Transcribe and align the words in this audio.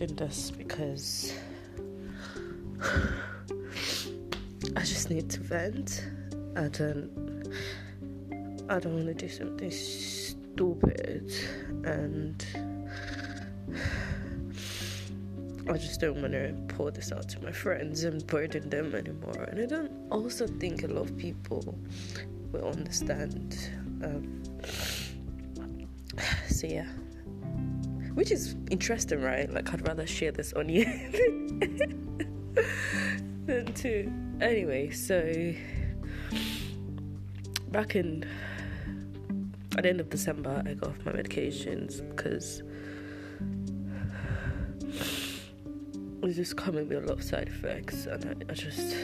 recording 0.00 0.16
this 0.16 0.50
because 0.50 1.34
I 4.76 4.80
just 4.80 5.10
need 5.10 5.28
to 5.30 5.40
vent. 5.40 6.06
I 6.56 6.68
don't 6.68 7.52
I 8.70 8.78
don't 8.78 8.94
want 8.94 9.06
to 9.06 9.14
do 9.14 9.28
something 9.28 9.70
stupid 9.70 11.30
and 11.84 12.46
I 15.68 15.76
just 15.76 16.00
don't 16.00 16.22
want 16.22 16.32
to 16.32 16.54
pour 16.68 16.90
this 16.90 17.12
out 17.12 17.28
to 17.30 17.42
my 17.42 17.52
friends 17.52 18.04
and 18.04 18.26
burden 18.26 18.70
them 18.70 18.94
anymore. 18.94 19.48
And 19.50 19.60
I 19.60 19.66
don't 19.66 19.92
also 20.10 20.46
think 20.46 20.82
a 20.82 20.88
lot 20.88 21.10
of 21.10 21.16
people 21.18 21.78
will 22.52 22.68
understand. 22.68 23.70
Um, 24.02 24.42
so 26.48 26.66
yeah, 26.66 26.86
which 28.14 28.30
is 28.30 28.56
interesting, 28.70 29.22
right? 29.22 29.50
Like 29.52 29.72
I'd 29.72 29.86
rather 29.86 30.06
share 30.06 30.32
this 30.32 30.52
on 30.52 30.68
you 30.68 30.84
than 33.46 33.72
to. 33.74 34.12
Anyway, 34.40 34.90
so 34.90 35.54
back 37.68 37.94
in 37.96 38.24
at 39.76 39.84
the 39.84 39.88
end 39.88 40.00
of 40.00 40.10
December, 40.10 40.62
I 40.66 40.74
got 40.74 40.90
off 40.90 41.04
my 41.04 41.12
medications 41.12 42.06
because 42.10 42.62
it 46.22 46.22
was 46.22 46.36
just 46.36 46.56
coming 46.56 46.88
with 46.88 47.04
a 47.04 47.06
lot 47.06 47.18
of 47.18 47.24
side 47.24 47.48
effects, 47.48 48.06
and 48.06 48.24
I, 48.24 48.52
I 48.52 48.54
just 48.54 48.96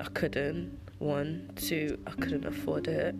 I 0.00 0.04
couldn't. 0.14 0.78
One, 0.98 1.50
two, 1.56 1.98
I 2.06 2.12
couldn't 2.12 2.44
afford 2.46 2.86
it. 2.86 3.16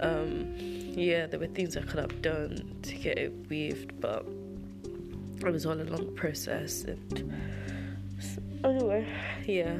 Um, 0.00 0.77
yeah, 0.98 1.26
there 1.26 1.38
were 1.38 1.46
things 1.46 1.76
I 1.76 1.82
could 1.82 2.00
have 2.00 2.22
done 2.22 2.76
to 2.82 2.94
get 2.94 3.18
it 3.18 3.32
weaved, 3.48 4.00
but 4.00 4.26
it 5.40 5.50
was 5.50 5.64
all 5.64 5.80
a 5.80 5.84
long 5.84 6.14
process. 6.16 6.84
And 6.84 7.32
anyway, 8.64 9.06
yeah, 9.46 9.78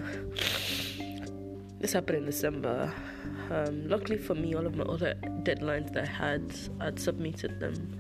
this 1.80 1.92
happened 1.92 2.19
in 2.19 2.25
December. 2.27 2.92
Um, 3.50 3.88
luckily 3.88 4.19
for 4.19 4.34
me, 4.34 4.55
all 4.55 4.66
of 4.66 4.77
my 4.77 4.84
other 4.84 5.14
deadlines 5.42 5.92
that 5.94 6.05
I 6.05 6.10
had, 6.10 6.55
I'd 6.80 7.00
submitted 7.00 7.58
them 7.60 7.98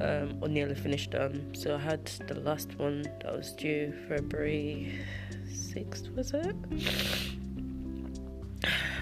um, 0.00 0.38
or 0.40 0.48
nearly 0.48 0.74
finished 0.74 1.12
them. 1.12 1.54
So 1.54 1.76
I 1.76 1.78
had 1.78 2.04
the 2.26 2.40
last 2.40 2.78
one 2.78 3.02
that 3.02 3.36
was 3.36 3.52
due 3.52 3.92
February 4.08 4.98
6th, 5.48 6.14
was 6.14 6.32
it? 6.34 6.56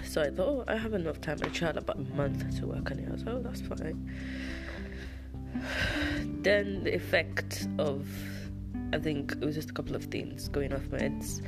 So 0.09 0.23
I 0.23 0.31
thought, 0.31 0.49
oh, 0.49 0.65
I 0.67 0.77
have 0.77 0.95
enough 0.95 1.21
time. 1.21 1.39
I 1.43 1.49
had 1.49 1.77
about 1.77 1.97
a 1.97 2.15
month 2.17 2.59
to 2.61 2.67
work 2.67 2.91
on 2.91 2.99
it. 2.99 3.09
I 3.09 3.13
was 3.13 3.25
like, 3.25 3.35
oh, 3.35 3.43
that's 3.43 3.61
fine. 3.61 4.11
Then 6.43 6.85
the 6.85 6.95
effect 6.95 7.69
of, 7.79 8.09
I 8.93 8.99
think 8.99 9.33
it 9.33 9.45
was 9.45 9.55
just 9.55 9.71
a 9.71 9.73
couple 9.73 9.95
of 9.95 10.05
things 10.05 10.49
going 10.49 10.73
off 10.73 10.83
meds, 10.85 11.43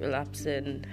relapsing, 0.00 0.86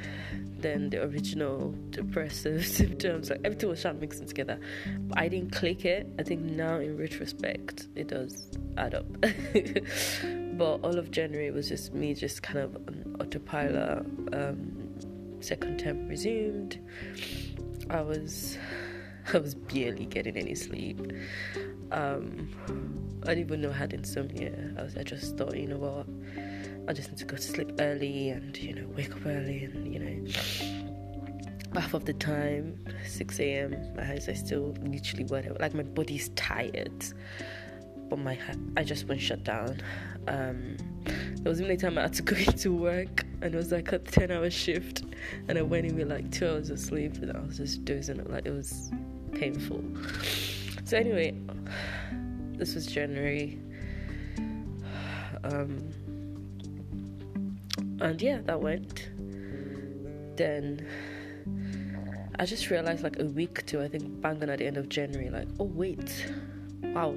then 0.60 0.92
the 0.92 1.02
original 1.04 1.74
depressive 1.90 2.66
symptoms. 2.80 3.32
Like 3.32 3.42
everything 3.44 3.70
was 3.70 3.82
trying 3.82 4.00
mixing 4.00 4.28
together. 4.28 4.60
But 5.08 5.18
I 5.18 5.28
didn't 5.28 5.54
click 5.54 5.86
it. 5.86 6.08
I 6.20 6.24
think 6.24 6.42
now 6.42 6.76
in 6.76 6.98
retrospect, 6.98 7.88
it 7.96 8.10
does 8.10 8.48
add 8.78 8.94
up. 8.94 9.06
but 10.58 10.76
all 10.84 11.00
of 11.00 11.10
January 11.10 11.50
was 11.50 11.68
just 11.68 11.94
me 11.96 12.14
just 12.14 12.44
kind 12.44 12.60
of 12.60 12.76
on 12.76 13.16
autopilot. 13.20 14.06
Um, 14.34 14.85
second 15.40 15.80
term 15.80 16.08
resumed. 16.08 16.80
I 17.90 18.02
was 18.02 18.58
I 19.34 19.38
was 19.38 19.56
barely 19.56 20.06
getting 20.06 20.38
any 20.38 20.56
sleep. 20.56 21.12
Um, 21.92 22.50
I 23.24 23.30
didn't 23.30 23.46
even 23.46 23.62
know 23.62 23.70
I 23.70 23.74
had 23.74 23.94
insomnia. 23.94 24.74
I, 24.78 24.84
was, 24.84 24.98
I 24.98 25.04
just 25.04 25.38
thought, 25.38 25.56
you 25.56 25.68
know 25.68 25.78
what, 25.78 26.08
I 26.88 26.94
just 26.94 27.10
need 27.10 27.18
to 27.18 27.26
go 27.26 27.36
to 27.36 27.42
sleep 27.42 27.72
early 27.80 28.30
and 28.30 28.56
you 28.58 28.76
know 28.76 28.88
wake 28.96 29.16
up 29.16 29.26
early 29.26 29.64
and 29.64 29.94
you 29.94 30.00
know 30.00 30.32
half 31.74 31.94
of 31.94 32.06
the 32.06 32.14
time 32.14 32.80
6 33.06 33.40
a.m. 33.40 33.76
my 33.96 34.04
eyes 34.12 34.30
are 34.30 34.36
still 34.36 34.76
literally 34.82 35.26
whatever. 35.26 35.58
Like 35.60 35.74
my 35.74 35.84
body's 35.84 36.30
tired, 36.30 37.06
but 38.10 38.20
my 38.20 38.38
I 38.78 38.84
just 38.84 39.08
went 39.08 39.22
shut 39.22 39.44
down. 39.44 39.82
Um, 40.28 40.78
there 41.06 41.50
was 41.50 41.62
only 41.62 41.78
time 41.78 41.98
I 41.98 42.04
had 42.04 42.14
to 42.14 42.22
go 42.24 42.36
into 42.36 42.74
work, 42.74 43.26
and 43.42 43.54
it 43.54 43.58
was 43.58 43.72
like 43.72 43.92
a 43.92 44.00
10 44.00 44.32
hour 44.32 44.50
shift, 44.50 45.04
and 45.48 45.58
I 45.58 45.62
went 45.62 45.86
in 45.86 45.96
with 45.96 46.10
like 46.10 46.32
two 46.32 46.48
hours 46.48 46.70
of 46.70 46.80
sleep, 46.80 47.16
and 47.16 47.36
I 47.36 47.40
was 47.42 47.58
just 47.58 47.86
dozing. 47.86 48.24
Like 48.30 48.46
it 48.46 48.52
was 48.52 48.92
painful. 49.34 49.84
So, 50.86 50.98
anyway, 50.98 51.36
this 52.54 52.76
was 52.76 52.86
January. 52.86 53.60
Um, 55.44 55.90
and 58.02 58.22
yeah, 58.22 58.40
that 58.46 58.60
went. 58.60 59.10
Then 60.36 60.88
I 62.38 62.46
just 62.46 62.70
realized 62.70 63.04
like 63.04 63.20
a 63.20 63.26
week 63.26 63.66
to 63.68 63.82
I 63.82 63.88
think 63.88 64.22
banging 64.22 64.50
at 64.50 64.60
the 64.60 64.66
end 64.66 64.78
of 64.78 64.90
January, 64.90 65.30
like, 65.30 65.48
oh 65.60 65.66
wait, 65.66 66.32
wow, 66.84 67.16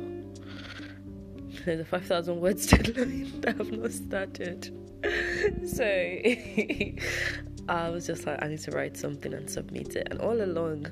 there's 1.69 1.81
a 1.81 1.85
5,000 1.85 2.41
words 2.41 2.67
deadline 2.67 3.31
that 3.43 3.61
I've 3.61 3.71
not 3.71 3.93
started. 3.93 4.75
so 5.67 5.85
I 7.69 7.91
was 7.91 8.07
just 8.07 8.27
like, 8.27 8.43
I 8.43 8.49
need 8.49 8.61
to 8.61 8.71
write 8.71 8.97
something 8.97 9.35
and 9.35 9.51
submit 9.51 9.95
it. 9.95 10.09
And 10.11 10.19
all 10.21 10.41
along, 10.41 10.87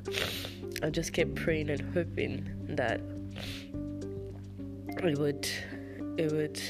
I 0.82 0.90
just 0.90 1.14
kept 1.14 1.34
praying 1.34 1.70
and 1.70 1.80
hoping 1.94 2.46
that 2.68 3.00
it 5.02 5.18
would, 5.18 5.48
it 6.18 6.30
would. 6.32 6.60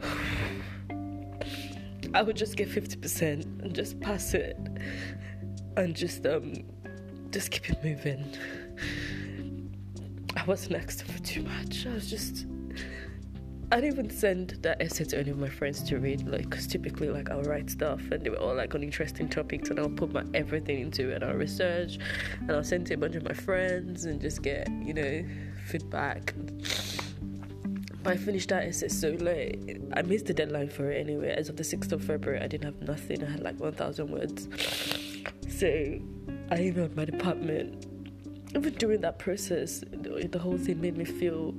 I 2.14 2.22
would 2.22 2.36
just 2.36 2.56
get 2.56 2.68
50% 2.68 3.62
and 3.62 3.74
just 3.74 3.98
pass 3.98 4.34
it 4.34 4.56
and 5.76 5.96
just 5.96 6.24
um 6.24 6.54
just 7.30 7.50
keep 7.50 7.68
it 7.68 7.82
moving. 7.82 8.24
I 10.36 10.44
wasn't 10.44 10.76
asking 10.76 11.14
for 11.14 11.22
too 11.22 11.42
much. 11.42 11.86
I 11.86 11.94
was 11.94 12.10
just. 12.10 12.46
I 13.72 13.80
didn't 13.80 13.98
even 13.98 14.10
send 14.10 14.50
that 14.62 14.80
essay 14.80 15.04
to 15.04 15.18
any 15.18 15.30
of 15.30 15.38
my 15.38 15.48
friends 15.48 15.82
to 15.84 15.98
read, 15.98 16.28
like, 16.28 16.48
because 16.48 16.66
typically, 16.66 17.08
like, 17.08 17.30
I'll 17.30 17.42
write 17.42 17.70
stuff 17.70 18.02
and 18.12 18.22
they 18.22 18.30
were 18.30 18.38
all 18.38 18.54
like 18.54 18.74
on 18.74 18.82
interesting 18.82 19.28
topics, 19.28 19.70
and 19.70 19.80
I'll 19.80 19.88
put 19.88 20.12
my 20.12 20.22
everything 20.34 20.80
into 20.80 21.10
it. 21.10 21.16
and 21.16 21.24
I'll 21.24 21.34
research, 21.34 21.98
and 22.40 22.52
I'll 22.52 22.62
send 22.62 22.86
to 22.88 22.94
a 22.94 22.96
bunch 22.96 23.16
of 23.16 23.24
my 23.24 23.32
friends 23.32 24.04
and 24.04 24.20
just 24.20 24.42
get, 24.42 24.68
you 24.82 24.94
know, 24.94 25.24
feedback. 25.66 26.34
But 28.02 28.12
I 28.12 28.16
finished 28.18 28.50
that 28.50 28.64
essay 28.64 28.88
so 28.88 29.10
late. 29.12 29.80
I 29.94 30.02
missed 30.02 30.26
the 30.26 30.34
deadline 30.34 30.68
for 30.68 30.90
it 30.90 31.00
anyway. 31.00 31.30
As 31.30 31.48
of 31.48 31.56
the 31.56 31.64
6th 31.64 31.90
of 31.90 32.04
February, 32.04 32.42
I 32.42 32.46
didn't 32.46 32.64
have 32.64 32.82
nothing. 32.86 33.24
I 33.24 33.30
had 33.30 33.40
like 33.40 33.58
1,000 33.58 34.10
words. 34.10 34.46
So 35.48 35.68
I 36.50 36.56
emailed 36.56 36.94
my 36.94 37.06
department 37.06 37.86
even 38.54 38.74
during 38.74 39.00
that 39.00 39.18
process, 39.18 39.82
the 39.90 40.38
whole 40.38 40.58
thing 40.58 40.80
made 40.80 40.96
me 40.96 41.04
feel 41.04 41.54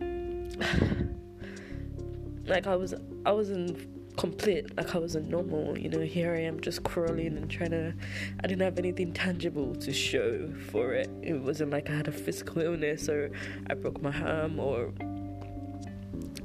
like 2.46 2.66
I 2.66 2.76
was 2.76 2.94
I 3.24 3.32
wasn't 3.32 4.16
complete, 4.16 4.76
like 4.76 4.94
I 4.94 4.98
wasn't 4.98 5.28
normal. 5.28 5.78
You 5.78 5.88
know, 5.88 6.00
here 6.00 6.34
I 6.34 6.40
am 6.40 6.60
just 6.60 6.84
crawling 6.84 7.36
and 7.36 7.50
trying 7.50 7.70
to. 7.70 7.94
I 8.42 8.46
didn't 8.46 8.62
have 8.62 8.78
anything 8.78 9.12
tangible 9.12 9.74
to 9.76 9.92
show 9.92 10.50
for 10.70 10.94
it. 10.94 11.10
It 11.22 11.34
wasn't 11.34 11.70
like 11.70 11.90
I 11.90 11.94
had 11.94 12.08
a 12.08 12.12
physical 12.12 12.62
illness 12.62 13.08
or 13.08 13.30
I 13.68 13.74
broke 13.74 14.02
my 14.02 14.16
arm 14.20 14.60
or. 14.60 14.92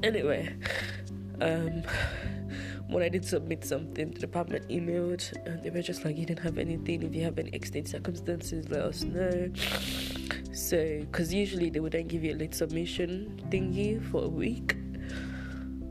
Anyway, 0.01 0.55
um, 1.41 1.83
when 2.89 3.03
I 3.03 3.09
did 3.09 3.23
submit 3.23 3.63
something, 3.63 4.11
the 4.11 4.19
department 4.19 4.67
emailed 4.69 5.31
and 5.45 5.61
they 5.63 5.69
were 5.69 5.81
just 5.81 6.03
like, 6.05 6.17
You 6.17 6.25
didn't 6.25 6.43
have 6.43 6.57
anything. 6.57 7.03
If 7.03 7.13
you 7.13 7.23
have 7.23 7.37
any 7.37 7.51
extenuating 7.51 7.91
circumstances, 7.91 8.69
let 8.69 8.81
us 8.81 9.03
know. 9.03 9.51
So, 10.53 10.99
because 11.01 11.33
usually 11.33 11.69
they 11.69 11.79
would 11.79 11.91
then 11.91 12.07
give 12.07 12.23
you 12.23 12.33
a 12.33 12.37
late 12.37 12.55
submission 12.55 13.41
thingy 13.49 14.03
for 14.11 14.23
a 14.23 14.27
week. 14.27 14.75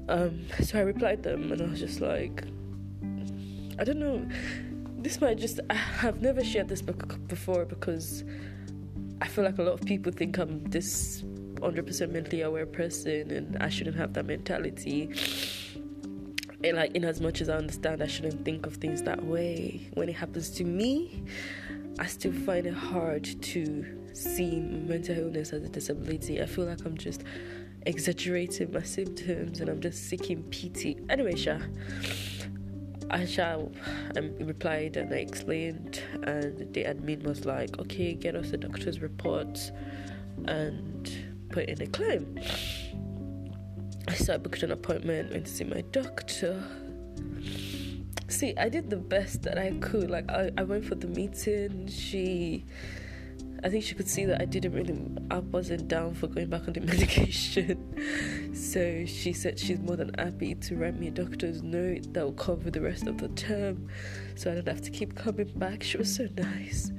Um, 0.09 0.41
so 0.63 0.79
I 0.79 0.83
replied 0.83 1.23
them 1.23 1.53
and 1.53 1.63
I 1.63 1.67
was 1.67 1.79
just 1.79 2.01
like, 2.01 2.45
I 3.79 3.85
don't 3.85 4.01
know. 4.01 4.27
This 4.99 5.21
might 5.21 5.39
just, 5.39 5.61
I 5.71 5.75
have 5.75 6.21
never 6.21 6.43
shared 6.43 6.69
this 6.69 6.83
book 6.83 7.17
before 7.29 7.65
because 7.65 8.25
I 9.23 9.29
feel 9.29 9.45
like 9.45 9.59
a 9.59 9.63
lot 9.63 9.75
of 9.75 9.83
people 9.83 10.11
think 10.11 10.39
I'm 10.39 10.65
this 10.65 11.23
100% 11.61 12.11
mentally 12.11 12.43
aware 12.43 12.67
person 12.67 13.31
and 13.31 13.57
I 13.61 13.69
shouldn't 13.69 13.97
have 13.97 14.15
that 14.15 14.27
mentality 14.27 15.11
and 16.65 16.77
like 16.77 16.95
in 16.95 17.05
as 17.05 17.21
much 17.21 17.41
as 17.41 17.49
I 17.49 17.57
understand 17.57 18.03
I 18.03 18.07
shouldn't 18.07 18.45
think 18.45 18.67
of 18.67 18.75
things 18.77 19.03
that 19.03 19.25
way. 19.25 19.89
When 19.95 20.09
it 20.09 20.17
happens 20.17 20.51
to 20.51 20.65
me 20.65 21.25
I 21.99 22.07
still 22.07 22.33
find 22.33 22.67
it 22.67 22.75
hard 22.75 23.25
to 23.25 23.85
see 24.13 24.61
mental 24.61 25.17
illness 25.17 25.53
as 25.53 25.63
a 25.65 25.69
disability. 25.69 26.41
I 26.43 26.47
feel 26.47 26.67
like 26.67 26.85
I'm 26.85 26.97
just 26.97 27.25
exaggerating 27.87 28.73
my 28.73 28.83
symptoms 28.83 29.61
and 29.61 29.69
I'm 29.69 29.81
just 29.81 30.09
seeking 30.09 30.43
pity 30.45 30.99
anyway 31.09 31.37
Sha 31.37 31.59
I 33.11 33.25
shall 33.25 33.73
um, 34.17 34.35
replied 34.41 34.97
and 34.97 35.13
I 35.13 35.19
explained 35.19 36.03
and 36.25 36.73
the 36.75 36.85
admin 36.85 37.23
was 37.23 37.45
like 37.47 37.79
okay 37.79 38.15
get 38.15 38.35
us 38.35 38.51
the 38.51 38.59
doctor's 38.59 39.01
report 39.01 39.59
and 40.47 41.11
put 41.51 41.67
in 41.69 41.81
a 41.81 41.87
claim 41.87 42.39
so 44.17 44.35
I 44.35 44.37
booked 44.39 44.63
an 44.63 44.73
appointment, 44.73 45.31
went 45.31 45.47
to 45.47 45.53
see 45.53 45.65
my 45.65 45.83
doctor. 45.93 46.63
See, 48.29 48.55
I 48.57 48.69
did 48.69 48.91
the 48.91 48.97
best 48.97 49.43
that 49.43 49.59
I 49.59 49.73
could. 49.81 50.11
Like, 50.11 50.31
I, 50.31 50.51
I 50.57 50.65
went 50.65 50.85
for 50.85 50.95
the 50.95 51.07
meeting. 51.07 51.89
She 51.89 52.65
I 53.65 53.69
think 53.69 53.83
she 53.83 53.97
could 53.97 54.09
see 54.09 54.25
that 54.25 54.41
I 54.41 54.45
didn't 54.45 54.73
really, 54.73 54.97
I 55.33 55.39
wasn't 55.41 55.89
down 55.89 56.15
for 56.15 56.29
going 56.29 56.49
back 56.49 56.69
on 56.69 56.75
the 56.75 56.81
medication. 56.93 58.55
so 58.55 59.05
she 59.05 59.33
said 59.33 59.59
she's 59.59 59.81
more 59.81 59.97
than 59.97 60.15
happy 60.15 60.55
to 60.55 60.77
write 60.77 60.99
me 60.99 61.09
a 61.09 61.11
doctor's 61.11 61.63
note 61.63 62.13
that 62.13 62.25
will 62.25 62.33
cover 62.33 62.71
the 62.71 62.81
rest 62.81 63.09
of 63.09 63.19
the 63.19 63.29
term 63.29 63.89
so 64.37 64.53
I 64.53 64.55
don't 64.55 64.69
have 64.69 64.83
to 64.83 64.91
keep 64.91 65.17
coming 65.17 65.51
back. 65.57 65.83
She 65.83 65.99
was 65.99 66.15
so 66.15 66.29
nice. 66.37 66.93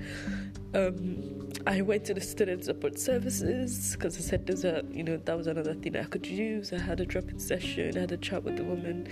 Um, 0.73 1.49
I 1.65 1.81
went 1.81 2.05
to 2.05 2.13
the 2.13 2.21
student 2.21 2.65
support 2.65 2.99
services 2.99 3.95
because 3.95 4.17
I 4.17 4.21
said 4.21 4.45
there's 4.45 4.65
a, 4.65 4.83
you 4.91 5.03
know, 5.03 5.17
that 5.17 5.35
was 5.35 5.47
another 5.47 5.73
thing 5.73 5.95
I 5.95 6.03
could 6.03 6.25
use. 6.27 6.71
I 6.71 6.79
had 6.79 6.99
a 6.99 7.05
drop 7.05 7.29
in 7.29 7.39
session, 7.39 7.97
I 7.97 8.01
had 8.01 8.11
a 8.11 8.17
chat 8.17 8.43
with 8.43 8.57
the 8.57 8.63
woman. 8.63 9.07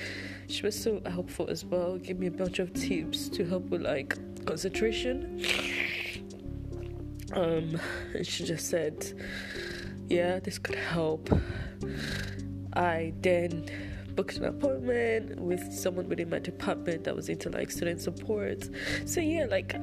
She 0.47 0.63
was 0.63 0.79
so 0.79 1.01
helpful 1.07 1.49
as 1.49 1.65
well, 1.65 1.97
gave 1.97 2.19
me 2.19 2.27
a 2.27 2.31
bunch 2.31 2.59
of 2.59 2.73
tips 2.73 3.27
to 3.29 3.45
help 3.45 3.63
with 3.69 3.81
like 3.81 4.15
concentration 4.45 5.43
um, 7.33 7.79
and 8.13 8.25
she 8.25 8.43
just 8.43 8.67
said, 8.67 9.13
Yeah, 10.07 10.39
this 10.39 10.57
could 10.57 10.75
help. 10.75 11.29
I 12.73 13.13
then 13.21 13.69
booked 14.15 14.37
an 14.37 14.45
appointment 14.45 15.39
with 15.39 15.71
someone 15.71 16.09
within 16.09 16.29
my 16.29 16.39
department 16.39 17.03
that 17.03 17.15
was 17.15 17.29
into 17.29 17.49
like 17.49 17.69
student 17.71 18.01
support. 18.01 18.69
So, 19.05 19.19
yeah, 19.19 19.45
like 19.49 19.75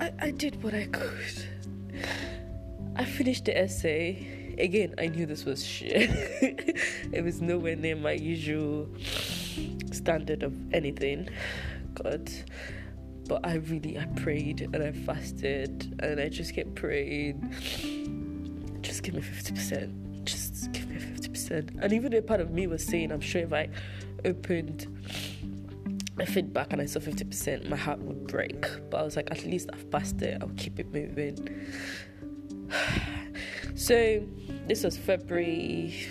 I, 0.00 0.12
I 0.20 0.30
did 0.30 0.62
what 0.62 0.74
I 0.74 0.86
could. 0.86 1.46
I 2.96 3.04
finished 3.04 3.46
the 3.46 3.56
essay. 3.56 4.54
Again, 4.58 4.94
I 4.98 5.08
knew 5.08 5.26
this 5.26 5.44
was 5.44 5.64
shit. 5.64 6.10
it 7.12 7.24
was 7.24 7.40
nowhere 7.40 7.76
near 7.76 7.96
my 7.96 8.12
usual 8.12 8.88
standard 9.92 10.42
of 10.42 10.54
anything. 10.72 11.28
God 11.94 12.30
but 13.28 13.40
I 13.44 13.54
really 13.54 13.98
I 13.98 14.04
prayed 14.16 14.60
and 14.60 14.82
I 14.82 14.92
fasted 14.92 15.98
and 16.00 16.20
I 16.20 16.28
just 16.28 16.54
kept 16.54 16.74
praying. 16.74 18.78
Just 18.82 19.02
give 19.02 19.14
me 19.14 19.22
fifty 19.22 19.54
percent. 19.54 20.24
Just 20.24 20.72
give 20.72 20.88
me 20.88 20.98
fifty 20.98 21.28
percent. 21.28 21.70
And 21.80 21.92
even 21.92 22.12
a 22.14 22.22
part 22.22 22.40
of 22.40 22.50
me 22.50 22.66
was 22.66 22.84
saying, 22.84 23.12
I'm 23.12 23.20
sure 23.20 23.42
if 23.42 23.52
I 23.52 23.68
opened 24.24 24.86
a 26.18 26.26
feedback 26.26 26.72
and 26.72 26.80
I 26.80 26.86
saw 26.86 27.00
fifty 27.00 27.24
percent, 27.24 27.68
my 27.68 27.76
heart 27.76 27.98
would 28.00 28.26
break. 28.26 28.66
But 28.90 28.98
I 28.98 29.02
was 29.02 29.16
like, 29.16 29.30
at 29.30 29.44
least 29.44 29.70
I've 29.72 29.90
passed 29.90 30.20
it. 30.22 30.38
I'll 30.40 30.50
keep 30.56 30.78
it 30.78 30.92
moving. 30.92 31.66
so 33.74 34.22
this 34.66 34.84
was 34.84 34.96
February. 34.96 36.06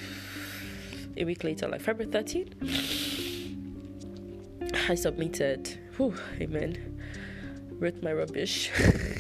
A 1.15 1.25
week 1.25 1.44
later, 1.44 1.67
like 1.67 1.81
February 1.81 2.11
13th, 2.11 2.53
I 4.89 4.95
submitted. 4.95 5.79
Whew, 5.97 6.15
amen 6.41 6.94
wrote 7.83 8.01
my 8.01 8.13
rubbish. 8.13 8.71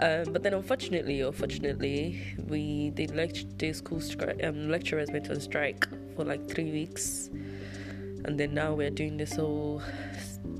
um, 0.00 0.32
but 0.32 0.42
then, 0.42 0.54
unfortunately, 0.54 1.20
unfortunately, 1.20 2.20
we 2.48 2.90
the 2.90 3.06
lect- 3.08 3.58
the 3.58 3.72
school 3.72 3.98
stri- 3.98 4.44
um, 4.46 4.68
lecturers 4.68 5.10
went 5.10 5.30
on 5.30 5.40
strike 5.40 5.86
for 6.16 6.24
like 6.24 6.48
three 6.48 6.70
weeks, 6.70 7.30
and 8.24 8.38
then 8.38 8.54
now 8.54 8.72
we're 8.72 8.90
doing 8.90 9.16
this 9.16 9.36
whole 9.36 9.82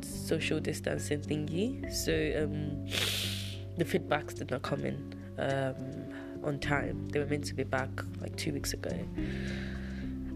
social 0.02 0.60
distancing 0.60 1.20
thingy. 1.20 1.92
So 1.92 2.12
um, 2.44 2.86
the 3.78 3.84
feedbacks 3.84 4.34
did 4.34 4.50
not 4.50 4.62
come 4.62 4.84
in 4.84 5.14
um, 5.38 6.44
on 6.44 6.58
time. 6.58 7.08
They 7.08 7.18
were 7.18 7.26
meant 7.26 7.44
to 7.46 7.54
be 7.54 7.64
back 7.64 7.90
like 8.20 8.36
two 8.36 8.52
weeks 8.52 8.72
ago. 8.72 8.96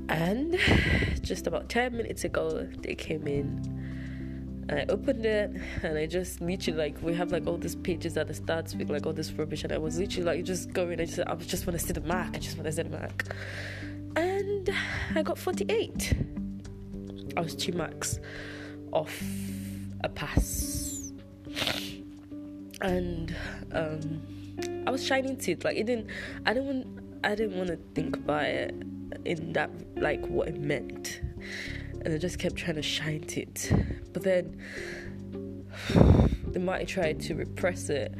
And 0.08 0.58
just 1.22 1.46
about 1.46 1.68
10 1.68 1.96
minutes 1.96 2.24
ago, 2.24 2.68
they 2.82 2.94
came 2.94 3.26
in 3.26 3.78
I 4.70 4.84
opened 4.90 5.24
it 5.24 5.50
and 5.82 5.96
I 5.96 6.04
just 6.06 6.42
literally 6.42 6.78
like 6.78 7.02
we 7.02 7.14
have 7.14 7.32
like 7.32 7.46
all 7.46 7.56
these 7.56 7.74
pages 7.74 8.18
at 8.18 8.28
the 8.28 8.34
start 8.34 8.74
with 8.76 8.90
like 8.90 9.06
all 9.06 9.14
this 9.14 9.32
rubbish 9.32 9.64
and 9.64 9.72
I 9.72 9.78
was 9.78 9.98
literally 9.98 10.26
like 10.26 10.44
just 10.44 10.72
going 10.72 11.00
I 11.00 11.06
just 11.06 11.20
I 11.20 11.34
just 11.36 11.66
want 11.66 11.78
to 11.78 11.86
see 11.86 11.94
the 11.94 12.02
mark 12.02 12.28
I 12.34 12.38
just 12.38 12.56
want 12.56 12.66
to 12.66 12.72
see 12.72 12.82
the 12.82 12.90
mark 12.90 13.24
and 14.14 14.68
I 15.14 15.22
got 15.22 15.38
48 15.38 16.14
I 17.38 17.40
was 17.40 17.54
two 17.54 17.72
marks 17.72 18.18
off 18.92 19.22
a 20.04 20.08
pass 20.08 21.12
and 22.80 23.34
um 23.72 24.22
I 24.86 24.90
was 24.90 25.04
shining 25.04 25.36
teeth 25.36 25.64
like 25.64 25.76
it 25.76 25.86
didn't 25.86 26.08
I 26.44 26.52
didn't 26.52 26.66
want 26.66 26.86
I 27.24 27.34
didn't 27.34 27.56
want 27.56 27.68
to 27.68 27.78
think 27.94 28.16
about 28.16 28.44
it 28.44 28.74
in 29.24 29.52
that 29.54 29.70
like 29.96 30.24
what 30.26 30.48
it 30.48 30.60
meant 30.60 31.20
and 32.04 32.14
I 32.14 32.18
just 32.18 32.38
kept 32.38 32.56
trying 32.56 32.76
to 32.76 32.82
shine 32.82 33.24
it. 33.36 33.72
But 34.12 34.22
then 34.22 34.60
the 36.52 36.60
more 36.60 36.74
I 36.74 36.84
tried 36.84 37.20
to 37.22 37.34
repress 37.34 37.88
it, 37.90 38.14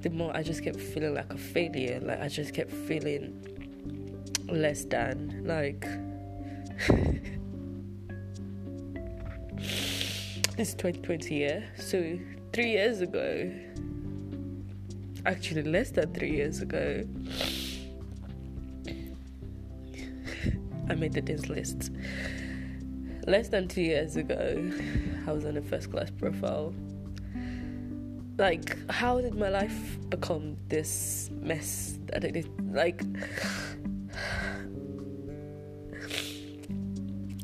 the 0.00 0.10
more 0.10 0.36
I 0.36 0.42
just 0.42 0.62
kept 0.62 0.80
feeling 0.80 1.14
like 1.14 1.32
a 1.32 1.38
failure. 1.38 2.00
Like 2.00 2.20
I 2.20 2.28
just 2.28 2.54
kept 2.54 2.72
feeling 2.72 3.34
less 4.48 4.84
than. 4.84 5.42
Like 5.44 5.86
this 10.56 10.70
is 10.70 10.74
2020 10.74 11.36
yeah. 11.36 11.60
So 11.78 12.18
three 12.52 12.70
years 12.70 13.00
ago, 13.00 13.52
actually 15.24 15.62
less 15.62 15.90
than 15.90 16.12
three 16.14 16.32
years 16.32 16.60
ago. 16.60 17.04
I 20.88 20.94
made 20.94 21.14
the 21.14 21.20
dance 21.20 21.48
list 21.48 21.90
less 23.26 23.48
than 23.48 23.66
two 23.68 23.82
years 23.82 24.16
ago, 24.16 24.72
I 25.26 25.32
was 25.32 25.44
on 25.44 25.56
a 25.56 25.62
first 25.62 25.90
class 25.90 26.10
profile. 26.10 26.72
Like, 28.38 28.78
how 28.90 29.20
did 29.20 29.34
my 29.34 29.48
life 29.48 29.98
become 30.08 30.56
this 30.68 31.30
mess 31.40 31.98
that 32.06 32.22
it 32.24 32.36
is? 32.36 32.46
Like, 32.70 33.00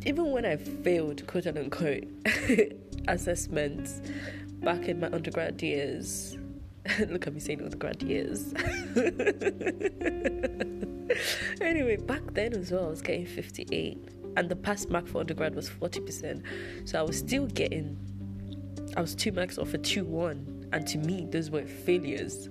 even 0.07 0.31
when 0.31 0.45
I 0.45 0.55
failed, 0.57 1.27
quote 1.27 1.49
unquote, 1.49 2.05
assessments 3.09 4.01
back 4.61 4.89
in 4.89 5.01
my 5.01 5.09
undergrad 5.09 5.61
years, 5.63 6.39
look 7.09 7.27
at 7.27 7.35
me 7.35 7.41
saying 7.41 7.63
undergrad 7.63 8.03
years. 8.03 8.55
anyway, 11.61 11.97
back 11.97 12.23
then 12.33 12.55
as 12.55 12.71
well, 12.71 12.87
I 12.87 12.89
was 12.89 13.03
getting 13.03 13.27
58 13.27 14.13
and 14.37 14.49
the 14.49 14.57
pass 14.57 14.87
mark 14.89 15.07
for 15.07 15.21
undergrad 15.21 15.55
was 15.55 15.69
40%. 15.69 16.89
So 16.89 16.99
I 16.99 17.03
was 17.03 17.19
still 17.19 17.47
getting, 17.47 17.99
I 18.97 19.01
was 19.01 19.15
two 19.15 19.33
marks 19.33 19.59
off 19.59 19.75
a 19.75 19.79
2 19.79 20.05
1. 20.05 20.71
And 20.73 20.87
to 20.87 20.99
me, 20.99 21.27
those 21.31 21.51
were 21.51 21.67
failures. 21.67 22.49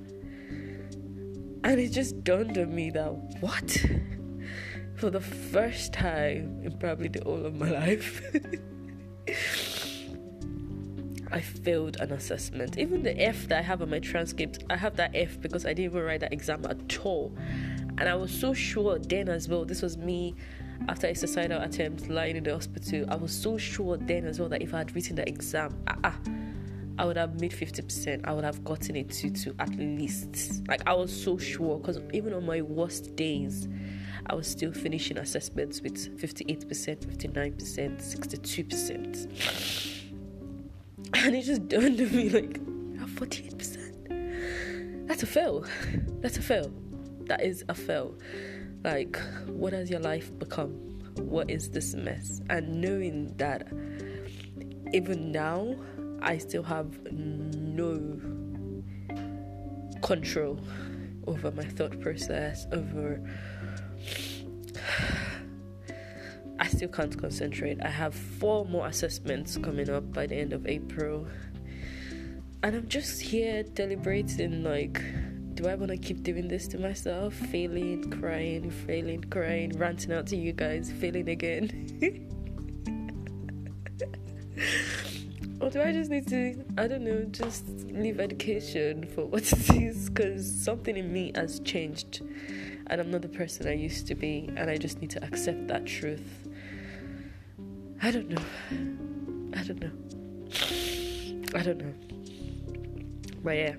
And 1.64 1.80
it 1.80 1.90
just 1.90 2.24
dawned 2.24 2.58
on 2.58 2.74
me 2.74 2.90
that 2.92 3.12
what? 3.40 3.86
For 4.96 5.10
the 5.10 5.22
first 5.22 5.94
time 5.94 6.62
in 6.64 6.78
probably 6.78 7.08
the 7.08 7.24
whole 7.24 7.46
of 7.46 7.56
my 7.56 7.72
life, 7.72 8.22
I 11.32 11.42
failed 11.42 11.98
an 12.00 12.12
assessment. 12.12 12.78
Even 12.78 13.04
the 13.04 13.20
F 13.22 13.48
that 13.48 13.60
I 13.60 13.62
have 13.62 13.82
on 13.82 13.90
my 13.90 14.00
transcript, 14.00 14.64
I 14.70 14.76
have 14.76 14.96
that 14.98 15.12
F 15.14 15.40
because 15.40 15.66
I 15.66 15.70
didn't 15.70 15.92
even 15.92 16.04
write 16.04 16.20
that 16.22 16.34
exam 16.34 16.66
at 16.66 17.00
all. 17.06 17.32
And 17.98 18.10
I 18.10 18.16
was 18.16 18.32
so 18.32 18.54
sure 18.54 19.00
then 19.00 19.30
as 19.30 19.48
well, 19.48 19.66
this 19.66 19.82
was 19.82 19.98
me 19.98 20.36
after 20.88 21.08
a 21.08 21.16
suicidal 21.16 21.62
attempt 21.62 22.10
lying 22.10 22.36
in 22.36 22.44
the 22.44 22.54
hospital, 22.54 23.06
I 23.10 23.16
was 23.16 23.32
so 23.32 23.58
sure 23.58 23.98
then 23.98 24.26
as 24.26 24.40
well 24.40 24.50
that 24.50 24.62
if 24.62 24.74
I 24.74 24.80
had 24.80 24.96
written 24.96 25.16
the 25.16 25.28
exam, 25.28 25.78
ah, 25.88 25.96
ah 26.04 26.20
I 26.98 27.06
would 27.06 27.18
have 27.18 27.40
made 27.40 27.52
50%. 27.52 28.22
I 28.26 28.34
would 28.34 28.44
have 28.44 28.64
gotten 28.64 28.96
it 28.96 29.10
to, 29.12 29.30
to 29.30 29.56
at 29.60 29.76
least. 29.76 30.68
Like, 30.68 30.82
I 30.88 30.94
was 30.94 31.12
so 31.12 31.38
sure 31.38 31.80
because 31.80 32.00
even 32.14 32.34
on 32.34 32.46
my 32.46 32.62
worst 32.62 33.16
days, 33.16 33.68
I 34.28 34.36
was 34.36 34.48
still 34.48 34.72
finishing 34.72 35.18
assessments 35.18 35.82
with 35.82 36.20
58%, 36.20 36.68
59%, 36.68 38.18
62%. 38.18 39.91
And 41.24 41.36
it 41.36 41.44
just 41.44 41.68
dawned 41.68 42.00
on 42.00 42.16
me 42.16 42.30
like, 42.30 42.60
48%. 43.16 45.08
That's 45.08 45.24
a 45.24 45.26
fail. 45.26 45.66
That's 46.22 46.38
a 46.38 46.42
fail. 46.42 46.72
That 47.26 47.44
is 47.44 47.66
a 47.70 47.76
fail. 47.76 48.16
Like, 48.84 49.20
what 49.48 49.74
has 49.74 49.90
your 49.90 50.00
life 50.00 50.32
become? 50.40 50.72
What 51.18 51.50
is 51.50 51.70
this 51.70 51.94
mess? 51.94 52.42
And 52.50 52.80
knowing 52.82 53.36
that 53.38 53.68
even 54.94 55.32
now, 55.32 55.76
I 56.22 56.38
still 56.38 56.64
have 56.64 57.12
no 57.12 58.20
control 60.02 60.60
over 61.28 61.52
my 61.52 61.66
thought 61.66 62.00
process, 62.00 62.68
over. 62.72 63.22
Still 66.72 66.88
can't 66.88 67.20
concentrate. 67.20 67.84
I 67.84 67.90
have 67.90 68.16
four 68.16 68.66
more 68.66 68.88
assessments 68.88 69.58
coming 69.58 69.90
up 69.90 70.14
by 70.14 70.26
the 70.26 70.36
end 70.36 70.54
of 70.54 70.66
April. 70.66 71.28
And 72.64 72.76
I'm 72.76 72.88
just 72.88 73.22
here 73.22 73.64
deliberating 73.64 74.64
like 74.64 75.02
do 75.54 75.68
I 75.68 75.76
want 75.76 75.92
to 75.92 75.98
keep 75.98 76.24
doing 76.24 76.48
this 76.48 76.70
to 76.70 76.80
myself? 76.80 77.34
Failing, 77.34 78.10
crying, 78.10 78.72
failing, 78.72 79.26
crying, 79.26 79.78
ranting 79.78 80.14
out 80.14 80.28
to 80.28 80.38
you 80.38 80.54
guys, 80.54 80.94
failing 80.94 81.28
again. 81.28 81.70
or 85.60 85.70
do 85.70 85.82
I 85.82 85.92
just 85.92 86.10
need 86.10 86.26
to, 86.30 86.64
I 86.78 86.88
don't 86.88 87.04
know, 87.04 87.26
just 87.26 87.68
leave 87.90 88.22
education 88.22 89.08
for 89.14 89.26
what 89.26 89.52
it 89.52 89.70
is? 89.72 90.10
Because 90.10 90.50
something 90.50 90.96
in 90.96 91.12
me 91.12 91.34
has 91.36 91.60
changed 91.60 92.22
and 92.92 93.00
I'm 93.00 93.10
not 93.10 93.22
the 93.22 93.30
person 93.30 93.68
I 93.68 93.74
used 93.74 94.06
to 94.08 94.16
be, 94.16 94.50
and 94.58 94.70
I 94.70 94.76
just 94.76 95.00
need 95.00 95.12
to 95.12 95.24
accept 95.24 95.70
that 95.70 95.86
truth. 95.86 96.50
I 98.04 98.10
don't 98.10 98.30
know. 98.30 98.42
I 99.56 99.64
don't 99.64 99.80
know. 99.80 99.92
I 101.54 101.62
don't 101.62 101.78
know. 101.78 101.94
But 103.44 103.52
yeah, 103.52 103.76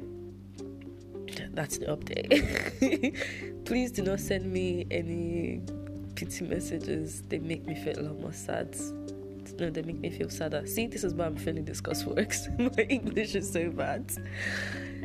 that's 1.52 1.78
the 1.78 1.86
update. 1.86 3.16
Please 3.64 3.90
do 3.90 4.02
not 4.02 4.20
send 4.20 4.52
me 4.52 4.86
any 4.92 5.60
pity 6.14 6.44
messages. 6.44 7.22
They 7.28 7.40
make 7.40 7.66
me 7.66 7.74
feel 7.74 7.98
a 7.98 8.02
lot 8.02 8.20
more 8.20 8.32
sad. 8.32 8.76
No, 9.58 9.70
they 9.70 9.82
make 9.82 9.98
me 9.98 10.10
feel 10.10 10.30
sadder. 10.30 10.66
See, 10.66 10.86
this 10.86 11.02
is 11.02 11.14
why 11.14 11.26
I'm 11.26 11.36
feeling 11.36 11.64
discuss 11.64 12.04
works. 12.04 12.48
My 12.58 12.86
English 12.88 13.34
is 13.34 13.50
so 13.50 13.70
bad. 13.70 14.12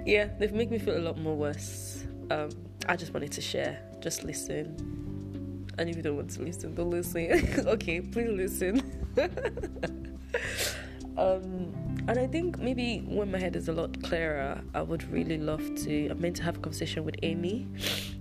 Yeah, 0.05 0.29
they've 0.39 0.53
made 0.53 0.69
me 0.69 0.77
feel 0.77 0.95
a 0.95 1.01
lot 1.01 1.17
more 1.17 1.35
worse. 1.35 2.05
Um, 2.29 2.49
I 2.87 2.95
just 2.95 3.13
wanted 3.13 3.31
to 3.33 3.41
share. 3.41 3.79
Just 3.99 4.23
listen. 4.23 5.67
And 5.77 5.89
if 5.89 5.97
you 5.97 6.01
don't 6.01 6.15
want 6.15 6.29
to 6.31 6.43
listen, 6.43 6.75
don't 6.75 6.91
listen. 6.91 7.67
okay, 7.67 8.01
please 8.01 8.29
listen. 8.29 8.96
um, 11.17 11.73
and 12.07 12.19
I 12.19 12.27
think 12.27 12.59
maybe 12.59 12.99
when 12.99 13.31
my 13.31 13.39
head 13.39 13.55
is 13.55 13.67
a 13.67 13.73
lot 13.73 14.01
clearer, 14.03 14.61
I 14.73 14.81
would 14.81 15.03
really 15.11 15.37
love 15.37 15.63
to. 15.83 16.09
I'm 16.09 16.21
meant 16.21 16.35
to 16.37 16.43
have 16.43 16.57
a 16.57 16.59
conversation 16.59 17.03
with 17.03 17.15
Amy 17.23 17.67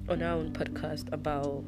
on 0.08 0.22
our 0.22 0.34
own 0.34 0.52
podcast 0.52 1.12
about 1.12 1.64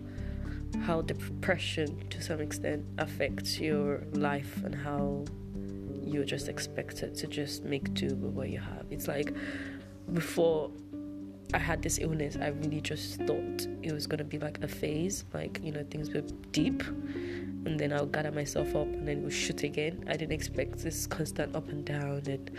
how 0.83 1.03
depression 1.03 2.09
to 2.11 2.23
some 2.23 2.41
extent 2.41 2.85
affects 2.99 3.59
your 3.59 4.03
life 4.13 4.63
and 4.65 4.75
how 4.75 5.25
you're 6.05 6.25
just 6.25 6.49
expected 6.49 7.15
to 7.15 7.27
just 7.27 7.65
make 7.65 7.93
do 7.95 8.07
with 8.07 8.33
what 8.33 8.49
you 8.49 8.59
have. 8.59 8.87
It's 8.91 9.09
like 9.09 9.35
before 10.13 10.71
I 11.55 11.59
had 11.59 11.83
this 11.83 11.99
illness, 11.99 12.37
I 12.41 12.49
really 12.49 12.81
just 12.81 13.21
thought 13.23 13.67
it 13.83 13.93
was 13.93 14.07
gonna 14.07 14.25
be 14.25 14.39
like 14.39 14.63
a 14.63 14.69
phase, 14.69 15.25
like 15.33 15.61
you 15.63 15.73
know 15.73 15.85
things 15.91 16.11
were 16.11 16.23
deep, 16.53 16.83
and 17.69 17.79
then 17.79 17.93
I'll 17.93 18.07
gather 18.07 18.33
myself 18.33 18.75
up 18.75 18.87
and 18.87 19.07
then 19.07 19.21
we'll 19.21 19.31
shoot 19.31 19.63
again. 19.63 20.05
I 20.09 20.17
didn't 20.17 20.33
expect 20.33 20.79
this 20.79 21.07
constant 21.07 21.55
up 21.55 21.69
and 21.69 21.85
down, 21.85 22.23
and 22.27 22.51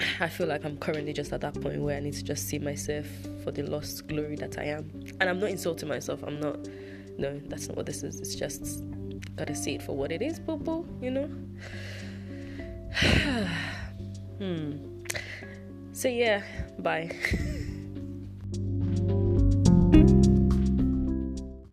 I 0.20 0.28
feel 0.28 0.46
like 0.46 0.64
I'm 0.64 0.78
currently 0.78 1.12
just 1.12 1.32
at 1.32 1.40
that 1.40 1.60
point 1.60 1.80
where 1.80 1.96
I 1.96 2.00
need 2.00 2.14
to 2.14 2.22
just 2.22 2.48
see 2.48 2.58
myself 2.60 3.06
for 3.42 3.50
the 3.50 3.62
lost 3.62 4.06
glory 4.06 4.36
that 4.36 4.58
I 4.58 4.64
am, 4.64 4.90
and 5.20 5.28
I'm 5.28 5.40
not 5.40 5.50
insulting 5.50 5.88
myself. 5.88 6.22
I'm 6.22 6.40
not. 6.40 6.68
No, 7.18 7.40
that's 7.46 7.66
not 7.66 7.76
what 7.76 7.86
this 7.86 8.04
is. 8.04 8.20
It's 8.20 8.36
just 8.36 8.84
gotta 9.34 9.54
see 9.54 9.74
it 9.74 9.82
for 9.82 9.96
what 9.96 10.12
it 10.12 10.22
is, 10.22 10.38
boo 10.38 10.56
boo. 10.56 10.86
You 11.02 11.10
know. 11.10 11.28
hmm. 14.38 14.72
So 15.92 16.08
yeah, 16.08 16.42
bye. 16.78 17.10